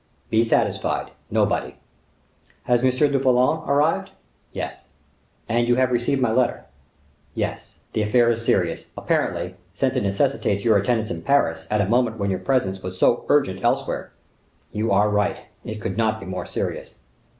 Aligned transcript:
"Be 0.31 0.43
satisfied; 0.43 1.11
nobody." 1.29 1.75
"Is 2.67 2.83
M. 2.83 3.11
du 3.11 3.19
Vallon 3.19 3.59
arrived?" 3.69 4.09
"Yes." 4.51 4.85
"And 5.47 5.67
you 5.67 5.75
have 5.75 5.91
received 5.91 6.19
my 6.19 6.31
letter?" 6.31 6.65
"Yes. 7.35 7.77
The 7.93 8.01
affair 8.01 8.31
is 8.31 8.43
serious, 8.43 8.93
apparently, 8.97 9.57
since 9.75 9.95
it 9.95 10.01
necessitates 10.01 10.65
your 10.65 10.77
attendance 10.79 11.11
in 11.11 11.21
Paris, 11.21 11.67
at 11.69 11.81
a 11.81 11.85
moment 11.85 12.17
when 12.17 12.31
your 12.31 12.39
presence 12.39 12.81
was 12.81 12.97
so 12.97 13.25
urgent 13.29 13.63
elsewhere." 13.63 14.11
"You 14.71 14.91
are 14.91 15.07
right, 15.07 15.41
it 15.63 15.79
could 15.79 15.97
not 15.97 16.19
be 16.19 16.25
more 16.25 16.47
serious." 16.47 16.95